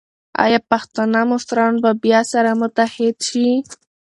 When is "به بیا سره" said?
1.83-2.51